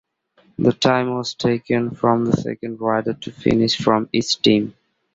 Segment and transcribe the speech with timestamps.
[0.57, 4.73] The time was taken from the second rider to finish from each team.